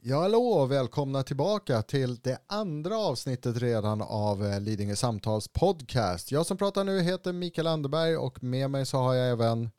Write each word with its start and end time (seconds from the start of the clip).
Ja, 0.00 0.20
hallå 0.20 0.42
och 0.42 0.70
välkomna 0.70 1.22
tillbaka 1.22 1.82
till 1.82 2.16
det 2.16 2.38
andra 2.46 2.98
avsnittet 2.98 3.56
redan 3.56 4.02
av 4.02 4.46
eh, 4.46 4.60
Lidingö 4.60 4.96
Samtals 4.96 5.48
podcast. 5.48 6.32
Jag 6.32 6.46
som 6.46 6.56
pratar 6.56 6.84
nu 6.84 7.02
heter 7.02 7.32
Mikael 7.32 7.66
Anderberg 7.66 8.16
och 8.16 8.42
med 8.42 8.70
mig 8.70 8.86
så 8.86 8.98
har 8.98 9.14
jag 9.14 9.30
även 9.30 9.70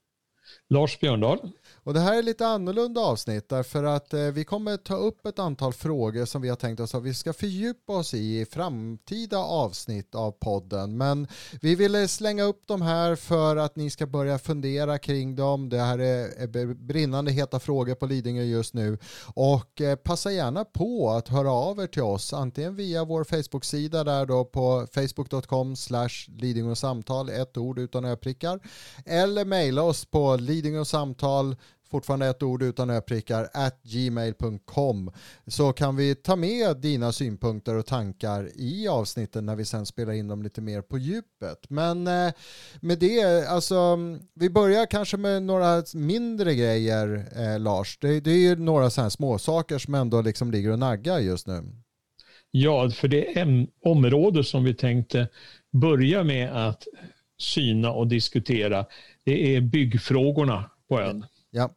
Lars 0.69 0.99
Björndal. 0.99 1.39
Och 1.83 1.93
det 1.93 1.99
här 1.99 2.17
är 2.17 2.23
lite 2.23 2.47
annorlunda 2.47 3.01
avsnitt 3.01 3.49
därför 3.49 3.83
att 3.83 4.13
eh, 4.13 4.21
vi 4.21 4.43
kommer 4.43 4.77
ta 4.77 4.95
upp 4.95 5.25
ett 5.25 5.39
antal 5.39 5.73
frågor 5.73 6.25
som 6.25 6.41
vi 6.41 6.49
har 6.49 6.55
tänkt 6.55 6.79
oss 6.79 6.95
att 6.95 7.03
vi 7.03 7.13
ska 7.13 7.33
fördjupa 7.33 7.93
oss 7.93 8.13
i 8.13 8.39
i 8.39 8.45
framtida 8.45 9.37
avsnitt 9.37 10.15
av 10.15 10.31
podden. 10.31 10.97
Men 10.97 11.27
vi 11.61 11.75
ville 11.75 12.07
slänga 12.07 12.43
upp 12.43 12.61
de 12.65 12.81
här 12.81 13.15
för 13.15 13.55
att 13.55 13.75
ni 13.75 13.89
ska 13.89 14.07
börja 14.07 14.39
fundera 14.39 14.97
kring 14.97 15.35
dem. 15.35 15.69
Det 15.69 15.79
här 15.79 15.99
är, 15.99 16.57
är 16.57 16.73
brinnande 16.73 17.31
heta 17.31 17.59
frågor 17.59 17.95
på 17.95 18.05
Lidingö 18.05 18.43
just 18.43 18.73
nu 18.73 18.97
och 19.33 19.81
eh, 19.81 19.95
passa 19.95 20.31
gärna 20.31 20.65
på 20.65 21.09
att 21.09 21.27
höra 21.27 21.51
av 21.51 21.79
er 21.79 21.87
till 21.87 22.03
oss 22.03 22.33
antingen 22.33 22.75
via 22.75 23.05
vår 23.05 23.23
Facebook-sida 23.23 24.03
där 24.03 24.25
då 24.25 24.45
på 24.45 24.87
facebook.com 24.93 25.75
slash 25.75 26.09
Lidingö 26.27 26.75
ett 27.31 27.57
ord 27.57 27.79
utan 27.79 28.05
öprickar 28.05 28.59
eller 29.05 29.45
mejla 29.45 29.83
oss 29.83 30.05
på 30.05 30.35
Lidingö 30.39 30.85
samtal 30.85 31.55
fortfarande 31.89 32.27
ett 32.27 32.43
ord 32.43 32.63
utan 32.63 32.89
öprickar, 32.89 33.49
at 33.53 33.83
gmail.com 33.83 35.11
så 35.47 35.73
kan 35.73 35.95
vi 35.95 36.15
ta 36.15 36.35
med 36.35 36.77
dina 36.77 37.11
synpunkter 37.11 37.75
och 37.75 37.85
tankar 37.85 38.49
i 38.55 38.87
avsnitten 38.87 39.45
när 39.45 39.55
vi 39.55 39.65
sen 39.65 39.85
spelar 39.85 40.13
in 40.13 40.27
dem 40.27 40.43
lite 40.43 40.61
mer 40.61 40.81
på 40.81 40.97
djupet. 40.97 41.69
Men 41.69 42.07
eh, 42.07 42.31
med 42.81 42.99
det, 42.99 43.47
alltså 43.47 43.97
vi 44.33 44.49
börjar 44.49 44.85
kanske 44.85 45.17
med 45.17 45.43
några 45.43 45.83
mindre 45.93 46.55
grejer 46.55 47.25
eh, 47.35 47.59
Lars. 47.59 47.97
Det, 48.01 48.19
det, 48.19 48.31
är 48.31 48.49
ju 48.49 48.55
några 48.55 48.89
sådana 48.89 49.05
här 49.05 49.09
småsaker 49.09 49.77
som 49.77 49.95
ändå 49.95 50.21
liksom 50.21 50.51
ligger 50.51 50.71
och 50.71 50.79
naggar 50.79 51.19
just 51.19 51.47
nu. 51.47 51.63
Ja, 52.51 52.89
för 52.89 53.07
det 53.07 53.37
är 53.37 53.41
en 53.41 53.67
område 53.83 54.43
som 54.43 54.63
vi 54.63 54.73
tänkte 54.73 55.27
börja 55.71 56.23
med 56.23 56.67
att 56.67 56.87
syna 57.39 57.91
och 57.91 58.07
diskutera. 58.07 58.85
Det 59.23 59.55
är 59.55 59.61
byggfrågorna 59.61 60.69
på 60.89 61.01
ön. 61.01 61.25
Ja. 61.51 61.69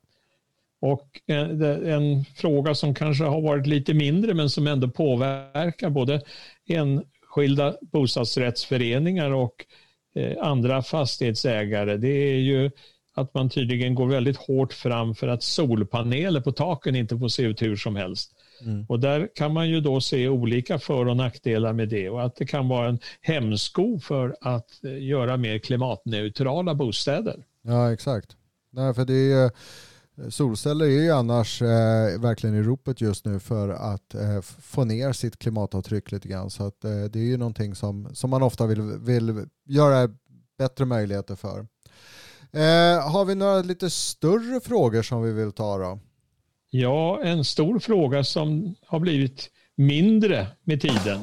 Och 0.81 1.21
en, 1.27 1.63
en, 1.87 2.25
fråga 2.25 2.75
som 2.75 2.95
kanske 2.95 3.25
har 3.25 3.41
varit 3.41 3.67
lite 3.67 3.95
mindre 3.95 4.35
men 4.35 4.51
som 4.51 4.67
ändå 4.67 4.89
påverkar 4.89 5.91
både 5.91 6.23
enskilda 6.67 7.77
bostadsrättsföreningar 7.81 9.31
och 9.31 9.67
eh, 10.15 10.37
andra 10.41 10.83
fastighetsägare 10.83 11.97
det 11.97 12.09
är 12.09 12.39
ju 12.39 12.71
att 13.15 13.35
man 13.35 13.51
tydligen 13.51 13.95
går 13.95 14.07
väldigt 14.07 14.37
hårt 14.37 14.73
fram 14.73 15.15
för 15.15 15.29
att 15.29 15.43
solpaneler 15.43 16.41
på 16.41 16.53
taken 16.53 16.97
inte 16.97 17.19
får 17.19 17.29
se 17.29 17.43
ut 17.43 17.63
hur 17.63 17.77
som 17.77 17.97
helst. 17.97 18.33
Mm. 18.65 18.87
Och 18.89 19.01
där 19.01 19.29
kan 19.35 19.53
man 19.53 19.69
ju 19.69 19.81
då 19.81 20.01
se 20.01 20.29
olika 20.29 20.79
för 20.79 21.09
och 21.09 21.17
nackdelar 21.17 21.73
med 21.73 21.89
det 21.89 22.11
och 22.11 22.25
att 22.25 22.37
det 22.37 22.47
kan 22.47 22.69
vara 22.69 22.89
en 22.89 22.99
hämsko 23.21 23.99
för 23.99 24.37
att 24.41 24.85
eh, 24.85 25.03
göra 25.03 25.37
mer 25.37 25.59
klimatneutrala 25.59 26.75
bostäder. 26.75 27.45
Ja, 27.63 27.93
exakt. 27.93 28.37
Nej, 28.71 28.95
för 28.95 29.05
det 29.05 29.33
är 29.33 29.51
Solceller 30.29 30.85
är 30.85 31.03
ju 31.03 31.11
annars 31.11 31.63
eh, 31.63 32.21
verkligen 32.21 32.57
i 32.57 32.63
ropet 32.63 33.01
just 33.01 33.25
nu 33.25 33.41
för 33.41 33.69
att 33.69 34.15
eh, 34.15 34.41
få 34.41 34.85
ner 34.85 35.13
sitt 35.13 35.39
klimatavtryck 35.39 36.13
lite 36.13 36.29
grann. 36.29 36.51
Så 36.51 36.67
att, 36.67 36.85
eh, 36.85 36.91
det 36.91 37.19
är 37.19 37.25
ju 37.25 37.37
någonting 37.37 37.75
som, 37.75 38.09
som 38.15 38.31
man 38.31 38.43
ofta 38.43 38.67
vill, 38.67 38.83
vill 38.83 39.47
göra 39.67 40.09
bättre 40.59 40.85
möjligheter 40.85 41.37
för. 41.37 41.67
Eh, 42.53 43.11
har 43.11 43.25
vi 43.25 43.35
några 43.35 43.63
lite 43.63 43.91
större 43.91 44.61
frågor 44.61 45.03
som 45.03 45.23
vi 45.23 45.33
vill 45.33 45.53
ta 45.53 45.79
då? 45.79 45.99
Ja, 46.75 47.23
en 47.23 47.45
stor 47.45 47.79
fråga 47.79 48.25
som 48.25 48.75
har 48.87 49.01
blivit 49.01 49.51
mindre 49.75 50.47
med 50.65 50.81
tiden. 50.81 51.21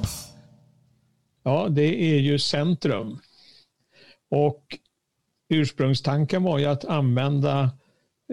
Ja, 1.43 1.67
det 1.69 2.15
är 2.15 2.19
ju 2.19 2.39
centrum. 2.39 3.19
Och 4.29 4.63
ursprungstanken 5.49 6.43
var 6.43 6.59
ju 6.59 6.65
att 6.65 6.85
använda 6.85 7.71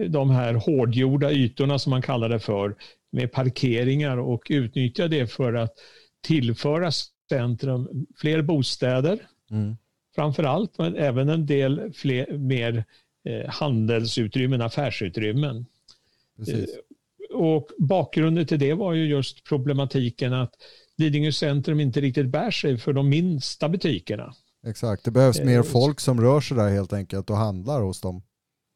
de 0.07 0.29
här 0.29 0.53
hårdgjorda 0.53 1.31
ytorna 1.31 1.79
som 1.79 1.89
man 1.89 2.01
kallar 2.01 2.29
det 2.29 2.39
för 2.39 2.75
med 3.11 3.31
parkeringar 3.31 4.17
och 4.17 4.47
utnyttja 4.49 5.07
det 5.07 5.27
för 5.27 5.53
att 5.53 5.73
tillföra 6.21 6.91
centrum 7.29 8.07
fler 8.17 8.41
bostäder 8.41 9.19
mm. 9.51 9.77
framför 10.15 10.43
allt 10.43 10.77
men 10.77 10.95
även 10.95 11.29
en 11.29 11.45
del 11.45 11.93
fler, 11.93 12.37
mer 12.37 12.85
eh, 13.23 13.49
handelsutrymmen, 13.49 14.61
affärsutrymmen. 14.61 15.65
Precis. 16.37 16.79
Och 17.37 17.67
bakgrunden 17.77 18.47
till 18.47 18.59
det 18.59 18.73
var 18.73 18.93
ju 18.93 19.07
just 19.07 19.43
problematiken 19.43 20.33
att 20.33 20.51
Lidingö 20.97 21.31
centrum 21.31 21.79
inte 21.79 22.01
riktigt 22.01 22.27
bär 22.27 22.51
sig 22.51 22.77
för 22.77 22.93
de 22.93 23.09
minsta 23.09 23.69
butikerna. 23.69 24.33
Exakt, 24.67 25.03
det 25.03 25.11
behövs 25.11 25.39
mer 25.39 25.57
eh, 25.57 25.63
folk 25.63 25.99
som 25.99 26.21
rör 26.21 26.41
sig 26.41 26.57
där 26.57 26.69
helt 26.69 26.93
enkelt 26.93 27.29
och 27.29 27.37
handlar 27.37 27.81
hos 27.81 28.01
dem. 28.01 28.21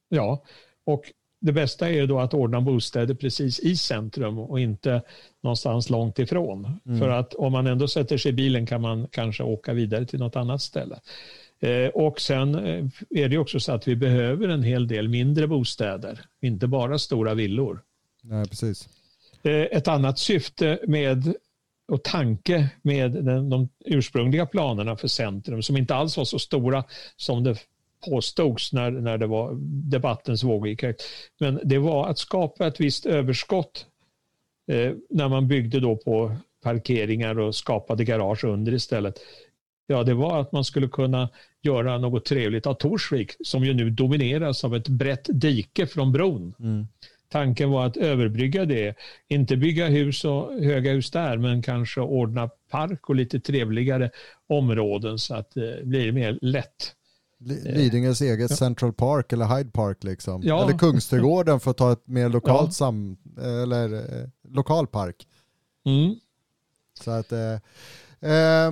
Ja, 0.10 0.44
och 0.86 1.12
det 1.42 1.52
bästa 1.52 1.90
är 1.90 2.08
då 2.08 2.20
att 2.20 2.34
ordna 2.34 2.62
bostäder 2.62 3.14
precis 3.14 3.60
i 3.60 3.76
centrum 3.76 4.40
och 4.40 4.60
inte 4.60 5.02
någonstans 5.44 5.90
långt 5.90 6.20
ifrån. 6.20 6.80
Mm. 6.86 7.00
För 7.00 7.10
att 7.10 7.34
om 7.34 7.52
man 7.52 7.68
ändå 7.68 7.88
sätter 7.88 8.18
sig 8.18 8.30
i 8.30 8.34
bilen 8.34 8.66
kan 8.66 8.82
man 8.82 9.08
kanske 9.12 9.44
åka 9.44 9.74
vidare 9.74 10.06
till 10.06 10.20
något 10.20 10.36
annat 10.36 10.62
ställe. 10.62 11.00
Eh, 11.60 11.88
och 11.88 12.22
sen 12.22 12.56
eh, 12.56 12.86
är 13.10 13.30
det 13.30 13.38
också 13.38 13.60
så 13.60 13.72
att 13.72 13.88
vi 13.88 13.96
behöver 13.96 14.48
en 14.48 14.64
hel 14.64 14.88
del 14.88 15.10
mindre 15.10 15.48
bostäder, 15.48 16.20
inte 16.42 16.68
bara 16.68 17.00
stora 17.00 17.34
villor. 17.34 17.82
Nej, 18.22 18.46
precis. 18.46 18.90
Eh, 19.44 19.52
ett 19.54 19.88
annat 19.88 20.20
syfte 20.20 20.80
med 20.88 21.34
och 21.92 22.04
tanke 22.04 22.70
med 22.82 23.12
den, 23.12 23.50
de 23.50 23.70
ursprungliga 23.86 24.46
planerna 24.46 24.98
för 24.98 25.08
centrum 25.08 25.64
som 25.64 25.78
inte 25.78 25.96
alls 25.96 26.18
var 26.18 26.26
så 26.26 26.40
stora 26.40 26.84
som 27.16 27.44
det 27.44 27.58
påstods 28.06 28.74
när, 28.74 28.92
när 28.92 29.18
det 29.18 29.28
var 29.28 29.58
debattens 29.92 30.44
våg 30.44 30.68
gick 30.68 30.84
högt. 30.84 31.04
Men 31.40 31.60
det 31.64 31.78
var 31.78 32.08
att 32.08 32.18
skapa 32.18 32.68
ett 32.68 32.80
visst 32.80 33.06
överskott 33.06 33.86
eh, 34.72 34.94
när 35.10 35.30
man 35.30 35.48
byggde 35.48 35.80
då 35.80 35.98
på 35.98 36.36
parkeringar 36.64 37.40
och 37.40 37.56
skapade 37.56 38.04
garage 38.04 38.44
under 38.44 38.74
istället. 38.74 39.20
Ja, 39.88 40.04
det 40.04 40.14
var 40.14 40.42
att 40.42 40.52
man 40.52 40.64
skulle 40.64 40.88
kunna 40.88 41.30
göra 41.62 41.98
något 41.98 42.26
trevligt 42.26 42.66
av 42.66 42.74
Torsvik 42.74 43.32
som 43.44 43.66
ju 43.66 43.74
nu 43.74 43.90
domineras 43.90 44.64
av 44.64 44.76
ett 44.76 44.88
brett 44.88 45.30
dike 45.30 45.88
från 45.88 46.12
bron. 46.12 46.54
Mm. 46.60 46.88
Tanken 47.32 47.70
var 47.70 47.86
att 47.86 47.98
överbrygga 47.98 48.66
det, 48.66 48.96
inte 49.28 49.58
bygga 49.58 49.88
hus 49.88 50.26
och 50.26 50.54
höga 50.54 50.92
hus 50.92 51.12
där, 51.12 51.38
men 51.38 51.62
kanske 51.62 52.02
ordna 52.02 52.50
park 52.72 53.10
och 53.10 53.16
lite 53.16 53.40
trevligare 53.40 54.10
områden 54.48 55.20
så 55.20 55.36
att 55.36 55.52
det 55.54 55.86
blir 55.86 56.12
mer 56.12 56.40
lätt 56.42 56.96
Eh, 57.50 57.76
Lidingös 57.76 58.22
eget 58.22 58.50
ja. 58.50 58.56
Central 58.56 58.94
Park 58.94 59.34
eller 59.34 59.58
Hyde 59.58 59.72
Park 59.72 60.04
liksom. 60.04 60.42
Ja. 60.44 60.64
Eller 60.64 60.78
Kungsträdgården 60.78 61.60
för 61.60 61.72
att 61.72 61.78
ta 61.78 61.92
ett 61.92 62.08
mer 62.08 62.30
lokalt 62.30 62.68
ja. 62.68 62.72
sam, 62.72 63.18
eller 63.38 63.94
eh, 63.94 64.28
lokal 64.50 64.88
park. 64.88 65.28
Mm. 65.86 66.16
Så 67.00 67.12
att 67.12 67.32
eh, 67.32 67.54
eh, 68.32 68.72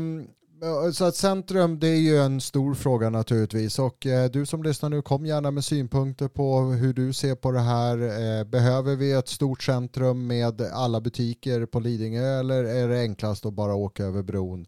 så 0.94 1.06
att 1.06 1.16
centrum 1.16 1.80
det 1.80 1.88
är 1.88 2.00
ju 2.00 2.18
en 2.18 2.42
stor 2.42 2.74
fråga 2.74 3.10
naturligtvis 3.10 3.80
och 3.80 4.06
eh, 4.06 4.30
du 4.32 4.46
som 4.46 4.64
lyssnar 4.64 4.90
nu 4.90 5.02
kom 5.02 5.26
gärna 5.26 5.52
med 5.52 5.66
synpunkter 5.66 6.28
på 6.28 6.60
hur 6.62 6.94
du 6.94 7.14
ser 7.14 7.36
på 7.36 7.52
det 7.52 7.60
här. 7.60 7.98
Eh, 7.98 8.44
behöver 8.44 8.96
vi 8.96 9.12
ett 9.12 9.28
stort 9.28 9.64
centrum 9.64 10.28
med 10.28 10.62
alla 10.62 11.02
butiker 11.02 11.66
på 11.66 11.80
Lidingö 11.80 12.40
eller 12.40 12.64
är 12.64 12.88
det 12.88 13.02
enklast 13.02 13.46
att 13.46 13.54
bara 13.54 13.76
åka 13.76 14.04
över 14.04 14.24
bron? 14.24 14.66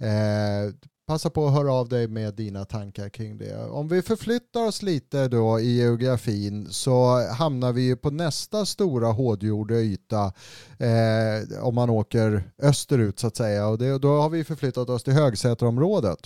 Eh, 0.00 0.74
passa 1.06 1.30
på 1.30 1.46
att 1.46 1.54
höra 1.54 1.72
av 1.72 1.88
dig 1.88 2.08
med 2.08 2.34
dina 2.34 2.64
tankar 2.64 3.08
kring 3.08 3.38
det. 3.38 3.66
Om 3.66 3.88
vi 3.88 4.02
förflyttar 4.02 4.66
oss 4.66 4.82
lite 4.82 5.28
då 5.28 5.60
i 5.60 5.76
geografin 5.76 6.66
så 6.70 7.26
hamnar 7.32 7.72
vi 7.72 7.96
på 7.96 8.10
nästa 8.10 8.66
stora 8.66 9.06
hårdgjorda 9.06 9.74
yta 9.74 10.32
eh, 10.78 11.64
om 11.64 11.74
man 11.74 11.90
åker 11.90 12.42
österut 12.58 13.18
så 13.18 13.26
att 13.26 13.36
säga 13.36 13.68
och 13.68 13.78
det, 13.78 13.98
då 13.98 14.08
har 14.08 14.28
vi 14.28 14.44
förflyttat 14.44 14.90
oss 14.90 15.02
till 15.02 15.12
Högsäterområdet. 15.12 16.18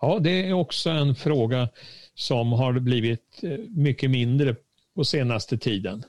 Ja, 0.00 0.18
det 0.18 0.48
är 0.48 0.52
också 0.52 0.90
en 0.90 1.14
fråga 1.14 1.68
som 2.14 2.52
har 2.52 2.78
blivit 2.78 3.40
eh, 3.42 3.58
mycket 3.68 4.10
mindre 4.10 4.56
på 4.94 5.04
senaste 5.04 5.58
tiden. 5.58 6.04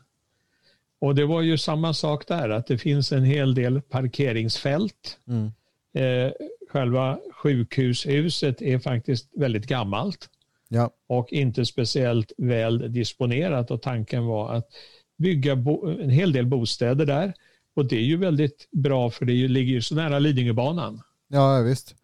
Och 1.00 1.16
det 1.16 1.26
var 1.26 1.42
ju 1.42 1.58
samma 1.58 1.94
sak 1.94 2.28
där, 2.28 2.50
att 2.50 2.68
det 2.68 2.78
finns 2.78 3.12
en 3.12 3.24
hel 3.24 3.56
del 3.56 3.82
parkeringsfält. 3.82 5.18
Mm. 5.28 5.52
Eh, 5.94 6.32
själva 6.74 7.20
sjukhushuset 7.34 8.62
är 8.62 8.80
faktiskt 8.80 9.30
väldigt 9.36 9.68
gammalt 9.68 10.30
ja. 10.70 10.92
och 11.08 11.34
inte 11.34 11.66
speciellt 11.66 12.32
väl 12.38 12.94
disponerat 12.94 13.72
och 13.72 13.82
tanken 13.82 14.26
var 14.26 14.54
att 14.54 14.68
bygga 15.18 15.52
en 16.02 16.10
hel 16.10 16.34
del 16.34 16.46
bostäder 16.46 17.06
där 17.06 17.34
och 17.76 17.86
det 17.86 17.96
är 17.96 18.04
ju 18.04 18.18
väldigt 18.18 18.68
bra 18.72 19.10
för 19.10 19.26
det 19.26 19.48
ligger 19.48 19.74
ju 19.74 19.82
så 19.82 19.96
nära 19.96 20.20
Lidingöbanan. 20.20 21.02
Ja 21.28 21.60
visst. 21.60 21.96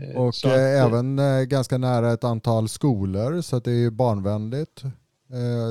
Eh, 0.00 0.16
och 0.16 0.28
att, 0.28 0.44
eh, 0.44 0.84
även 0.84 1.18
eh, 1.18 1.42
ganska 1.42 1.78
nära 1.78 2.12
ett 2.12 2.24
antal 2.24 2.68
skolor 2.68 3.40
så 3.40 3.56
att 3.56 3.64
det 3.64 3.72
är 3.72 3.90
barnvänligt. 3.90 4.82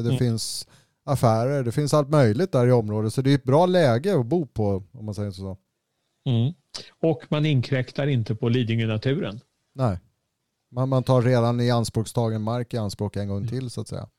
Det 0.03 0.09
mm. 0.09 0.17
finns 0.17 0.67
affärer, 1.05 1.63
det 1.63 1.71
finns 1.71 1.93
allt 1.93 2.09
möjligt 2.09 2.51
där 2.51 2.67
i 2.67 2.71
området. 2.71 3.13
Så 3.13 3.21
det 3.21 3.31
är 3.31 3.35
ett 3.35 3.43
bra 3.43 3.65
läge 3.65 4.19
att 4.19 4.25
bo 4.25 4.45
på 4.45 4.83
om 4.91 5.05
man 5.05 5.15
säger 5.15 5.31
så. 5.31 5.57
Mm. 6.25 6.53
Och 6.99 7.23
man 7.29 7.45
inkräktar 7.45 8.07
inte 8.07 8.35
på 8.35 8.49
Lidingö-naturen. 8.49 9.39
Nej, 9.73 9.97
man, 10.71 10.89
man 10.89 11.03
tar 11.03 11.21
redan 11.21 11.61
i 11.61 11.71
anspråkstagen 11.71 12.41
mark 12.41 12.73
i 12.73 12.77
anspråk 12.77 13.15
en 13.15 13.27
gång 13.27 13.37
mm. 13.37 13.49
till 13.49 13.69
så 13.69 13.81
att 13.81 13.87
säga. 13.87 14.09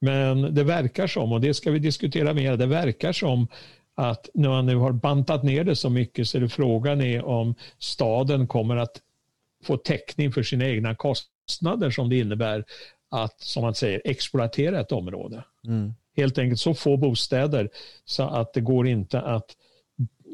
Men 0.00 0.54
det 0.54 0.64
verkar 0.64 1.06
som, 1.06 1.32
och 1.32 1.40
det 1.40 1.54
ska 1.54 1.70
vi 1.70 1.78
diskutera 1.78 2.34
mer, 2.34 2.56
det 2.56 2.66
verkar 2.66 3.12
som 3.12 3.48
att 3.94 4.28
när 4.34 4.48
man 4.48 4.66
nu 4.66 4.76
har 4.76 4.92
bantat 4.92 5.42
ner 5.42 5.64
det 5.64 5.76
så 5.76 5.90
mycket 5.90 6.28
så 6.28 6.38
är 6.38 6.42
det 6.42 6.48
frågan 6.48 7.00
är 7.00 7.24
om 7.24 7.54
staden 7.78 8.46
kommer 8.46 8.76
att 8.76 9.00
få 9.64 9.76
täckning 9.76 10.32
för 10.32 10.42
sina 10.42 10.68
egna 10.68 10.94
kostnader 10.94 11.90
som 11.90 12.08
det 12.08 12.18
innebär 12.18 12.64
att, 13.10 13.40
som 13.40 13.62
man 13.62 13.74
säger, 13.74 14.02
exploatera 14.04 14.80
ett 14.80 14.92
område. 14.92 15.44
Mm. 15.66 15.94
Helt 16.16 16.38
enkelt 16.38 16.60
så 16.60 16.74
få 16.74 16.96
bostäder 16.96 17.70
så 18.04 18.22
att 18.22 18.52
det 18.52 18.60
går 18.60 18.88
inte 18.88 19.20
att 19.20 19.56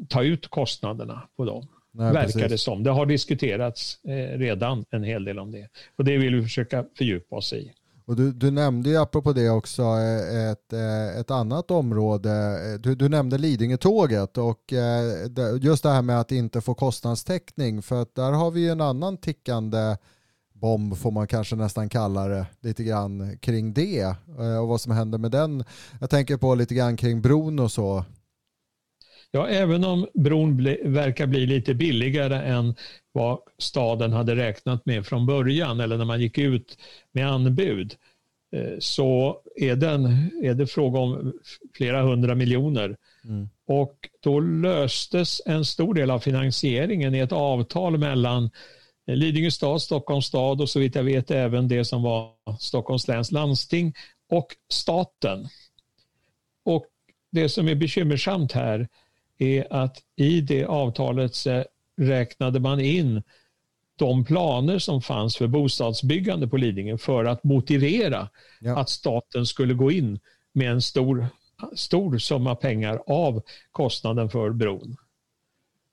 ta 0.08 0.23
ut 0.23 0.50
kostnaderna 0.50 1.23
på 1.37 1.44
dem. 1.44 1.67
Nej, 1.93 2.12
verkar 2.12 2.32
precis. 2.32 2.49
det 2.49 2.58
som. 2.58 2.82
Det 2.82 2.91
har 2.91 3.06
diskuterats 3.06 4.05
eh, 4.05 4.38
redan 4.38 4.85
en 4.91 5.02
hel 5.02 5.25
del 5.25 5.38
om 5.38 5.52
det. 5.52 5.69
Och 5.97 6.05
det 6.05 6.19
vill 6.19 6.35
vi 6.35 6.43
försöka 6.43 6.85
fördjupa 6.99 7.37
oss 7.37 7.52
i. 7.52 7.73
Och 8.11 8.17
du, 8.17 8.32
du 8.32 8.50
nämnde 8.50 8.91
ju 8.91 8.97
apropå 8.97 9.32
det 9.32 9.50
också 9.50 9.82
eh, 9.82 10.50
ett, 10.50 10.73
eh, 10.73 11.20
ett 11.20 11.31
annat 11.31 11.70
område. 11.70 12.58
Du, 12.79 12.94
du 12.94 13.08
nämnde 13.08 13.38
Lidingö-tåget 13.38 14.38
och 14.38 14.73
eh, 14.73 15.26
just 15.61 15.82
det 15.82 15.91
här 15.91 16.02
med 16.02 16.20
att 16.20 16.32
inte 16.32 16.61
få 16.61 16.75
kostnadstäckning 16.75 17.82
för 17.82 18.02
att 18.02 18.14
där 18.14 18.32
har 18.32 18.50
vi 18.50 18.61
ju 18.61 18.69
en 18.69 18.81
annan 18.81 19.17
tickande 19.17 19.97
bomb 20.52 20.97
får 20.97 21.11
man 21.11 21.26
kanske 21.26 21.56
nästan 21.56 21.88
kalla 21.88 22.29
det 22.29 22.47
lite 22.61 22.85
grann 22.85 23.38
kring 23.38 23.73
det 23.73 24.14
och 24.61 24.69
vad 24.69 24.81
som 24.81 24.93
händer 24.93 25.19
med 25.19 25.31
den. 25.31 25.64
Jag 26.00 26.11
tänker 26.11 26.37
på 26.37 26.55
lite 26.55 26.75
grann 26.75 26.97
kring 26.97 27.23
bron 27.23 27.58
och 27.58 27.73
så. 27.73 28.05
Ja, 29.32 29.48
även 29.48 29.84
om 29.84 30.06
bron 30.14 30.56
bli, 30.56 30.80
verkar 30.84 31.26
bli 31.26 31.46
lite 31.46 31.74
billigare 31.74 32.36
än 32.36 32.74
vad 33.12 33.38
staden 33.58 34.12
hade 34.12 34.36
räknat 34.36 34.86
med 34.86 35.06
från 35.06 35.26
början 35.26 35.80
eller 35.80 35.98
när 35.98 36.04
man 36.04 36.20
gick 36.20 36.38
ut 36.38 36.78
med 37.12 37.28
anbud 37.28 37.94
eh, 38.56 38.78
så 38.78 39.40
är, 39.56 39.76
den, 39.76 40.30
är 40.42 40.54
det 40.54 40.66
fråga 40.66 40.98
om 40.98 41.32
flera 41.76 42.02
hundra 42.02 42.34
miljoner. 42.34 42.96
Mm. 43.24 43.48
Och 43.66 43.96
då 44.22 44.40
löstes 44.40 45.42
en 45.46 45.64
stor 45.64 45.94
del 45.94 46.10
av 46.10 46.18
finansieringen 46.18 47.14
i 47.14 47.18
ett 47.18 47.32
avtal 47.32 47.98
mellan 47.98 48.50
Lidingö 49.06 49.50
stad, 49.50 49.82
Stockholms 49.82 50.26
stad 50.26 50.60
och 50.60 50.68
så 50.68 50.80
vitt 50.80 50.94
jag 50.94 51.04
vet 51.04 51.30
även 51.30 51.68
det 51.68 51.84
som 51.84 52.02
var 52.02 52.32
Stockholms 52.58 53.08
läns 53.08 53.32
landsting 53.32 53.94
och 54.30 54.46
staten. 54.72 55.48
Och 56.64 56.86
det 57.32 57.48
som 57.48 57.68
är 57.68 57.74
bekymmersamt 57.74 58.52
här 58.52 58.88
är 59.40 59.72
att 59.72 59.98
i 60.16 60.40
det 60.40 60.64
avtalet 60.64 61.32
räknade 61.96 62.60
man 62.60 62.81
in 62.81 63.22
de 63.96 64.25
planer 64.25 64.78
som 64.78 65.02
fanns 65.02 65.37
för 65.37 65.46
bostadsbyggande 65.46 66.48
på 66.48 66.56
Lidingö 66.56 66.98
för 66.98 67.25
att 67.25 67.44
motivera 67.44 68.28
ja. 68.60 68.78
att 68.78 68.88
staten 68.88 69.46
skulle 69.46 69.75
gå 69.75 69.92
in 69.92 70.19
med 70.52 70.70
en 70.70 70.82
stor, 70.82 71.26
stor 71.75 72.19
summa 72.19 72.54
pengar 72.54 73.02
av 73.06 73.42
kostnaden 73.70 74.31
för 74.31 74.50
bron. 74.50 74.96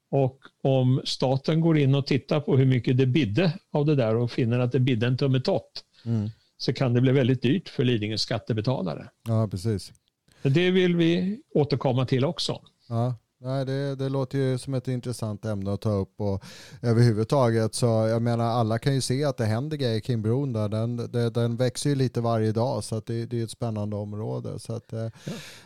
Och 0.09 0.39
om 0.63 1.01
staten 1.05 1.61
går 1.61 1.77
in 1.77 1.95
och 1.95 2.07
tittar 2.07 2.39
på 2.39 2.57
hur 2.57 2.65
mycket 2.65 2.97
det 2.97 3.05
bidde 3.05 3.53
av 3.71 3.85
det 3.85 3.95
där 3.95 4.15
och 4.15 4.31
finner 4.31 4.59
att 4.59 4.71
det 4.71 4.79
bidde 4.79 5.07
en 5.07 5.17
tummetott 5.17 5.83
mm. 6.05 6.29
så 6.57 6.73
kan 6.73 6.93
det 6.93 7.01
bli 7.01 7.11
väldigt 7.11 7.41
dyrt 7.41 7.69
för 7.69 7.83
Lidingös 7.83 8.21
skattebetalare. 8.21 9.09
Ja, 9.27 9.47
precis. 9.47 9.93
Det 10.41 10.71
vill 10.71 10.95
vi 10.95 11.41
återkomma 11.53 12.05
till 12.05 12.25
också. 12.25 12.61
Ja, 12.89 13.15
Nej, 13.39 13.65
det, 13.65 13.95
det 13.95 14.09
låter 14.09 14.37
ju 14.37 14.57
som 14.57 14.73
ett 14.73 14.87
intressant 14.87 15.45
ämne 15.45 15.73
att 15.73 15.81
ta 15.81 15.91
upp 15.91 16.13
och 16.17 16.43
överhuvudtaget 16.81 17.75
så 17.75 17.85
jag 17.85 18.21
menar 18.21 18.45
alla 18.45 18.79
kan 18.79 18.93
ju 18.93 19.01
se 19.01 19.23
att 19.23 19.37
det 19.37 19.45
händer 19.45 19.77
grejer 19.77 19.99
kring 19.99 20.21
bron 20.21 20.53
där. 20.53 20.69
Den, 20.69 20.97
det, 20.97 21.29
den 21.29 21.55
växer 21.55 21.89
ju 21.89 21.95
lite 21.95 22.21
varje 22.21 22.51
dag 22.51 22.83
så 22.83 22.99
det, 22.99 23.25
det 23.25 23.39
är 23.39 23.43
ett 23.43 23.51
spännande 23.51 23.95
område. 23.95 24.59
Så 24.59 24.73
att, 24.73 24.93
eh, 24.93 25.07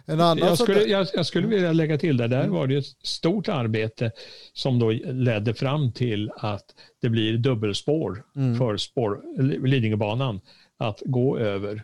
en 0.06 0.22
annan 0.22 0.38
jag, 0.38 0.58
skulle, 0.58 0.84
jag, 0.84 1.08
jag, 1.14 1.26
skulle 1.26 1.48
vilja 1.48 1.74
lägga 1.74 1.98
till 1.98 2.18
där, 2.18 2.28
där 2.28 2.44
mm. 2.44 2.54
var 2.54 2.68
det 2.68 2.78
ett 2.78 2.96
stort 3.04 3.50
arbete 3.50 4.12
som 4.54 4.80
då 4.80 4.92
ledde 4.92 5.54
fram 5.54 5.92
till 5.92 6.32
att 6.36 6.66
det 7.02 7.10
blir 7.10 7.38
dubbelspår 7.38 8.24
mm. 8.36 8.58
för 8.58 8.78
spår, 8.78 9.22
Lidingöbanan 9.68 10.42
att 10.78 11.02
gå 11.06 11.38
över 11.38 11.84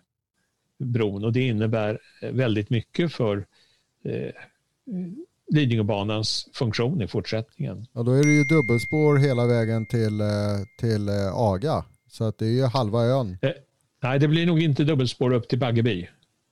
bron 0.79 1.23
och 1.23 1.33
det 1.33 1.47
innebär 1.47 1.99
väldigt 2.21 2.69
mycket 2.69 3.13
för 3.13 3.45
eh, 4.05 4.31
Lidingöbanans 5.57 6.47
funktion 6.53 7.01
i 7.01 7.07
fortsättningen. 7.07 7.87
Ja, 7.93 8.03
då 8.03 8.11
är 8.11 8.23
det 8.23 8.33
ju 8.33 8.43
dubbelspår 8.43 9.17
hela 9.17 9.47
vägen 9.47 9.85
till, 9.85 10.21
eh, 10.21 10.27
till 10.79 11.09
eh, 11.09 11.33
Aga. 11.33 11.85
Så 12.09 12.23
att 12.23 12.37
det 12.37 12.45
är 12.45 12.51
ju 12.51 12.63
halva 12.63 13.03
ön. 13.03 13.37
Eh, 13.41 13.49
nej, 14.03 14.19
det 14.19 14.27
blir 14.27 14.45
nog 14.45 14.61
inte 14.61 14.83
dubbelspår 14.83 15.33
upp 15.33 15.49
till 15.49 15.59
Baggeby. 15.59 16.07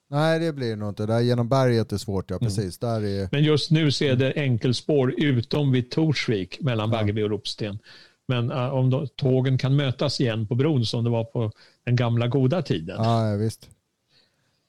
Nej, 0.08 0.40
det 0.40 0.54
blir 0.54 0.70
det 0.70 0.76
nog 0.76 0.90
inte. 0.90 1.06
Där 1.06 1.20
genom 1.20 1.50
berget 1.50 1.92
är 1.92 1.98
svårt, 1.98 2.30
ja 2.30 2.36
mm. 2.36 2.46
precis. 2.46 2.84
Mm. 2.84 3.02
Där 3.02 3.10
är... 3.10 3.30
Men 3.32 3.44
just 3.44 3.72
nu 3.72 3.92
så 3.92 4.04
är 4.04 4.16
det 4.16 4.34
enkelspår 4.36 5.14
utom 5.18 5.72
vid 5.72 5.92
Torsvik 5.92 6.62
mellan 6.62 6.92
ja. 6.92 6.98
Baggeby 6.98 7.24
och 7.24 7.30
Ropsten. 7.30 7.80
Men 8.28 8.52
uh, 8.52 8.74
om 8.74 8.90
då, 8.90 9.08
tågen 9.08 9.58
kan 9.58 9.76
mötas 9.76 10.22
igen 10.22 10.48
på 10.48 10.56
bron 10.56 10.86
som 10.86 11.04
det 11.04 11.10
var 11.10 11.24
på 11.24 11.52
den 11.86 11.96
gamla 11.96 12.28
goda 12.28 12.62
tiden. 12.62 13.04
Ja, 13.04 13.36
visst. 13.36 13.70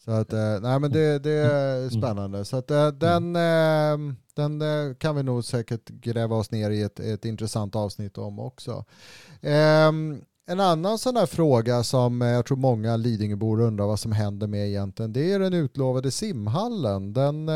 Så 0.04 0.10
att, 0.10 0.32
nej 0.62 0.80
men 0.80 0.92
det, 0.92 1.18
det 1.18 1.30
är 1.30 1.78
mm. 1.78 1.90
spännande. 1.90 2.44
Så 2.44 2.56
att 2.56 2.68
den, 3.00 3.36
eh, 3.36 4.16
den 4.36 4.94
kan 4.94 5.16
vi 5.16 5.22
nog 5.22 5.44
säkert 5.44 5.88
gräva 5.88 6.36
oss 6.36 6.50
ner 6.50 6.70
i 6.70 6.82
ett, 6.82 7.00
ett 7.00 7.24
intressant 7.24 7.76
avsnitt 7.76 8.18
om 8.18 8.38
också. 8.38 8.84
Ehm, 9.42 10.20
en 10.48 10.60
annan 10.60 10.98
sån 10.98 11.14
där 11.14 11.26
fråga 11.26 11.82
som 11.82 12.20
jag 12.20 12.46
tror 12.46 12.56
många 12.56 12.96
Lidingöbor 12.96 13.60
undrar 13.60 13.86
vad 13.86 14.00
som 14.00 14.12
händer 14.12 14.46
med 14.46 14.68
egentligen, 14.68 15.12
det 15.12 15.32
är 15.32 15.38
den 15.38 15.52
utlovade 15.52 16.10
simhallen. 16.10 17.12
Den, 17.12 17.46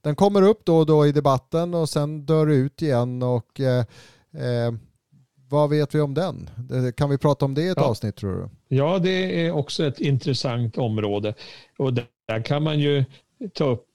den 0.00 0.16
kommer 0.16 0.42
upp 0.42 0.64
då 0.64 0.78
och 0.78 0.86
då 0.86 1.06
i 1.06 1.12
debatten 1.12 1.74
och 1.74 1.88
sen 1.88 2.26
dör 2.26 2.46
ut 2.46 2.82
igen 2.82 3.22
och 3.22 3.60
vad 5.52 5.70
vet 5.70 5.94
vi 5.94 6.00
om 6.00 6.14
den? 6.14 6.50
Kan 6.96 7.10
vi 7.10 7.18
prata 7.18 7.44
om 7.44 7.54
det 7.54 7.62
i 7.62 7.68
ett 7.68 7.76
ja. 7.76 7.84
avsnitt 7.84 8.16
tror 8.16 8.36
du? 8.36 8.76
Ja, 8.76 8.98
det 8.98 9.46
är 9.46 9.52
också 9.52 9.84
ett 9.84 10.00
intressant 10.00 10.78
område. 10.78 11.34
Och 11.78 11.94
där 11.94 12.42
kan 12.44 12.62
man 12.62 12.78
ju 12.78 13.04
ta 13.54 13.64
upp 13.64 13.86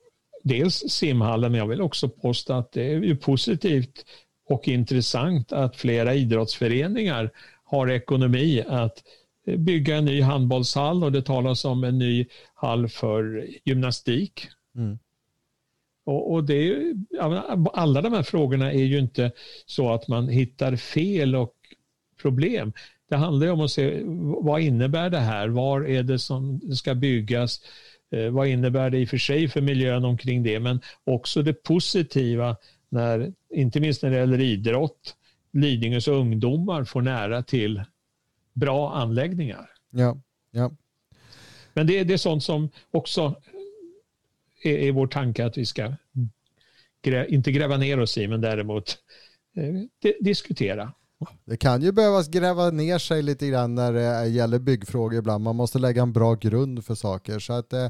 dels 0.48 0.76
simhallen, 0.76 1.52
men 1.52 1.60
jag 1.60 1.68
vill 1.68 1.82
också 1.82 2.10
påstå 2.10 2.54
att 2.54 2.72
det 2.72 2.94
är 2.94 3.02
ju 3.02 3.16
positivt 3.16 4.06
och 4.50 4.68
intressant 4.68 5.52
att 5.52 5.76
flera 5.76 6.14
idrottsföreningar 6.14 7.32
har 7.64 7.90
ekonomi 7.92 8.64
att 8.68 9.04
bygga 9.58 9.96
en 9.96 10.06
ny 10.06 10.22
handbollshall 10.22 11.04
och 11.04 11.12
det 11.12 11.22
talas 11.22 11.66
om 11.66 11.84
en 11.84 11.98
ny 11.98 12.26
hall 12.54 12.90
för 12.90 13.48
gymnastik. 13.66 14.48
Mm. 14.76 15.00
Och, 16.06 16.34
och, 16.34 16.44
det 16.44 16.54
är, 16.54 16.94
alla 17.74 18.02
de 18.02 18.14
här 18.14 18.24
frågorna 18.24 18.72
är 18.72 18.84
ju 18.84 19.00
inte 19.00 19.32
så 19.66 19.94
att 19.94 20.08
man 20.08 20.28
hittar 20.28 20.76
fel 20.76 21.36
och 21.36 21.54
problem. 22.22 22.74
Det 23.10 23.16
handlar 23.16 23.48
om 23.48 23.62
att 23.62 23.72
se 23.72 24.02
vad 24.42 24.62
innebär 24.62 25.10
det 25.10 25.20
här? 25.20 25.48
Var 25.48 25.88
är 25.88 26.04
det 26.04 26.20
som 26.20 26.62
ska 26.76 26.96
byggas? 26.96 27.62
Eh, 28.12 28.30
vad 28.30 28.48
innebär 28.48 28.90
det 28.90 29.00
i 29.00 29.06
och 29.06 29.10
för 29.10 29.18
sig 29.18 29.48
för 29.48 29.62
miljön 29.62 30.06
omkring 30.06 30.44
det? 30.44 30.60
Men 30.60 30.82
också 31.04 31.44
det 31.44 31.54
positiva, 31.54 32.58
när, 32.90 33.34
inte 33.50 33.80
minst 33.80 34.04
när 34.04 34.10
det 34.10 34.18
gäller 34.18 34.40
idrott, 34.40 35.16
Lidingös 35.52 36.08
ungdomar 36.08 36.84
får 36.84 37.02
nära 37.02 37.44
till 37.44 37.84
bra 38.54 38.94
anläggningar. 38.94 39.70
Ja, 39.92 40.18
ja. 40.52 40.72
Men 41.74 41.88
det, 41.88 42.04
det 42.04 42.14
är 42.14 42.18
sånt 42.18 42.44
som 42.44 42.70
också 42.92 43.42
är, 44.64 44.78
är 44.78 44.92
vår 44.92 45.08
tanke 45.08 45.46
att 45.46 45.58
vi 45.58 45.66
ska 45.66 45.94
grä, 47.02 47.28
inte 47.28 47.52
gräva 47.52 47.78
ner 47.78 48.00
oss 48.00 48.18
i, 48.18 48.28
men 48.28 48.42
däremot 48.42 48.98
eh, 49.56 50.14
diskutera. 50.20 50.94
Det 51.46 51.58
kan 51.58 51.82
ju 51.82 51.92
behövas 51.92 52.28
gräva 52.28 52.70
ner 52.70 52.98
sig 52.98 53.22
lite 53.22 53.48
grann 53.48 53.76
när 53.76 53.94
det 53.94 54.28
gäller 54.28 54.60
byggfrågor 54.60 55.20
ibland. 55.20 55.44
Man 55.44 55.56
måste 55.56 55.80
lägga 55.80 56.02
en 56.02 56.14
bra 56.14 56.36
grund 56.36 56.86
för 56.86 56.96
saker. 56.96 57.40
Så, 57.40 57.54
att, 57.54 57.74
eh, 57.74 57.88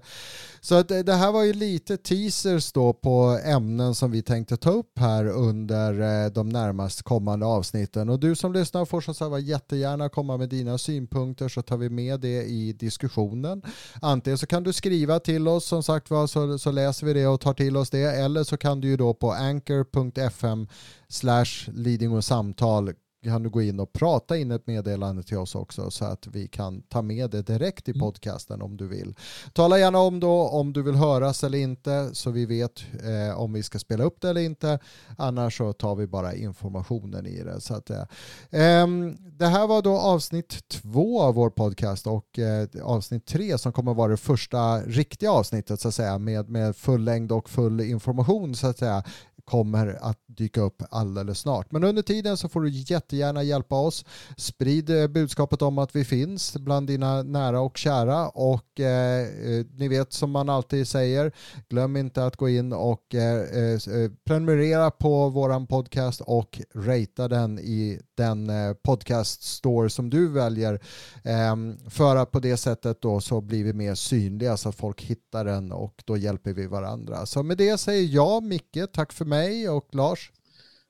så 0.61 0.75
att 0.75 0.91
eh, 0.91 0.99
det 0.99 1.13
här 1.13 1.31
var 1.31 1.43
ju 1.43 1.53
lite 1.53 1.97
teasers 1.97 2.71
då 2.71 2.93
på 2.93 3.39
ämnen 3.45 3.95
som 3.95 4.11
vi 4.11 4.21
tänkte 4.21 4.57
ta 4.57 4.69
upp 4.69 4.99
här 4.99 5.25
under 5.27 6.25
eh, 6.25 6.31
de 6.31 6.49
närmast 6.49 7.03
kommande 7.03 7.45
avsnitten. 7.45 8.09
Och 8.09 8.19
du 8.19 8.35
som 8.35 8.53
lyssnar 8.53 8.85
får 8.85 9.01
som 9.01 9.13
sagt 9.13 9.43
jättegärna 9.43 10.09
komma 10.09 10.37
med 10.37 10.49
dina 10.49 10.77
synpunkter 10.77 11.49
så 11.49 11.61
tar 11.61 11.77
vi 11.77 11.89
med 11.89 12.19
det 12.19 12.43
i 12.43 12.73
diskussionen. 12.73 13.61
Antingen 14.01 14.37
så 14.37 14.47
kan 14.47 14.63
du 14.63 14.73
skriva 14.73 15.19
till 15.19 15.47
oss 15.47 15.65
som 15.65 15.83
sagt 15.83 16.09
var 16.09 16.27
så, 16.27 16.59
så 16.59 16.71
läser 16.71 17.07
vi 17.07 17.13
det 17.13 17.27
och 17.27 17.41
tar 17.41 17.53
till 17.53 17.77
oss 17.77 17.89
det 17.89 18.03
eller 18.03 18.43
så 18.43 18.57
kan 18.57 18.81
du 18.81 18.87
ju 18.87 18.97
då 18.97 19.13
på 19.13 19.31
anchor.fm 19.31 20.67
slash 21.07 21.71
leading 21.73 22.11
och 22.11 22.23
samtal 22.23 22.93
kan 23.23 23.43
du 23.43 23.49
gå 23.49 23.61
in 23.61 23.79
och 23.79 23.93
prata 23.93 24.37
in 24.37 24.51
ett 24.51 24.67
meddelande 24.67 25.23
till 25.23 25.37
oss 25.37 25.55
också 25.55 25.91
så 25.91 26.05
att 26.05 26.27
vi 26.27 26.47
kan 26.47 26.81
ta 26.81 27.01
med 27.01 27.29
det 27.29 27.41
direkt 27.41 27.87
i 27.87 27.91
mm. 27.91 27.99
podcasten 27.99 28.61
om 28.61 28.77
du 28.77 28.87
vill. 28.87 29.15
Tala 29.53 29.79
gärna 29.79 29.99
om 29.99 30.19
då 30.19 30.47
om 30.47 30.73
du 30.73 30.81
vill 30.81 30.95
höras 30.95 31.43
eller 31.43 31.57
inte 31.57 32.09
så 32.13 32.31
vi 32.31 32.45
vet 32.45 32.85
eh, 33.03 33.39
om 33.39 33.53
vi 33.53 33.63
ska 33.63 33.79
spela 33.79 34.03
upp 34.03 34.21
det 34.21 34.29
eller 34.29 34.41
inte. 34.41 34.79
Annars 35.17 35.57
så 35.57 35.73
tar 35.73 35.95
vi 35.95 36.07
bara 36.07 36.35
informationen 36.35 37.25
i 37.25 37.43
det. 37.43 37.61
Så 37.61 37.73
att, 37.73 37.89
eh, 37.89 38.03
ehm, 38.51 39.17
det 39.37 39.47
här 39.47 39.67
var 39.67 39.81
då 39.81 39.97
avsnitt 39.97 40.67
två 40.67 41.21
av 41.21 41.35
vår 41.35 41.49
podcast 41.49 42.07
och 42.07 42.39
eh, 42.39 42.67
avsnitt 42.83 43.25
tre 43.25 43.57
som 43.57 43.73
kommer 43.73 43.93
vara 43.93 44.11
det 44.11 44.17
första 44.17 44.81
riktiga 44.81 45.31
avsnittet 45.31 45.81
så 45.81 45.87
att 45.87 45.95
säga 45.95 46.17
med, 46.17 46.49
med 46.49 46.75
full 46.75 47.03
längd 47.03 47.31
och 47.31 47.49
full 47.49 47.81
information 47.81 48.55
så 48.55 48.67
att 48.67 48.77
säga 48.77 49.03
kommer 49.47 49.97
att 50.01 50.19
dyka 50.25 50.61
upp 50.61 50.83
alldeles 50.89 51.39
snart. 51.39 51.71
Men 51.71 51.83
under 51.83 52.01
tiden 52.01 52.37
så 52.37 52.49
får 52.49 52.61
du 52.61 52.69
jättegärna 52.69 53.43
hjälpa 53.43 53.75
oss. 53.75 54.05
Sprid 54.37 54.89
eh, 54.89 55.07
budskapet 55.07 55.61
om 55.61 55.77
att 55.77 55.95
vi 55.95 56.05
finns 56.05 56.57
bland 56.57 56.87
dina 56.87 57.23
nära 57.23 57.61
och 57.61 57.77
kära 57.77 58.29
och 58.29 58.79
eh, 58.79 59.21
eh, 59.21 59.65
ni 59.71 59.87
vet 59.87 60.13
som 60.13 60.31
man 60.31 60.49
alltid 60.49 60.87
säger, 60.87 61.31
glöm 61.69 61.97
inte 61.97 62.25
att 62.25 62.35
gå 62.35 62.49
in 62.49 62.73
och 62.73 63.15
eh, 63.15 63.41
eh 63.41 64.11
prenumerera 64.25 64.91
på 64.91 65.29
våran 65.29 65.67
podcast 65.67 66.21
och 66.21 66.61
ratea 66.75 67.27
den 67.27 67.59
i 67.59 67.99
den 68.15 68.49
eh, 68.49 68.73
podcast 68.73 69.43
store 69.43 69.89
som 69.89 70.09
du 70.09 70.29
väljer 70.29 70.79
ehm, 71.23 71.77
för 71.89 72.15
att 72.15 72.31
på 72.31 72.39
det 72.39 72.57
sättet 72.57 73.01
då 73.01 73.19
så 73.19 73.41
blir 73.41 73.63
vi 73.63 73.73
mer 73.73 73.95
synliga 73.95 74.57
så 74.57 74.69
att 74.69 74.75
folk 74.75 75.01
hittar 75.01 75.45
den 75.45 75.71
och 75.71 76.03
då 76.05 76.17
hjälper 76.17 76.53
vi 76.53 76.67
varandra. 76.67 77.25
Så 77.25 77.43
med 77.43 77.57
det 77.57 77.77
säger 77.77 78.15
jag 78.15 78.43
Micke, 78.43 78.77
tack 78.93 79.13
för 79.13 79.25
mig 79.25 79.36
mig 79.37 79.69
och 79.69 79.95
Lars. 79.95 80.31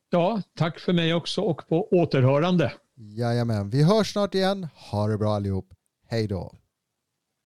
Ja, 0.09 0.41
tack 0.57 0.79
för 0.79 0.93
mig 0.93 1.13
också 1.13 1.41
och 1.41 1.67
på 1.69 1.87
återhörande. 1.91 2.73
Jajamän, 2.95 3.69
vi 3.69 3.83
hörs 3.83 4.11
snart 4.11 4.35
igen. 4.35 4.67
Ha 4.91 5.07
det 5.07 5.17
bra 5.17 5.35
allihop. 5.35 5.69
Hej 6.07 6.27
då. 6.27 6.51